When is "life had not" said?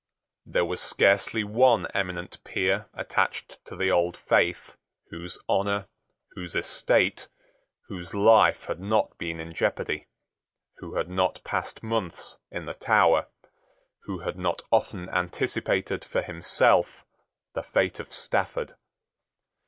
8.15-9.15